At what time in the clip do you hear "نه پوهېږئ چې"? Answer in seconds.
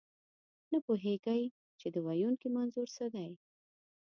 0.71-1.87